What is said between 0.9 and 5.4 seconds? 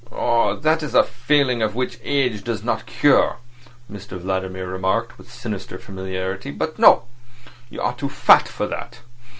a failing which age does not cure," Mr Vladimir remarked, with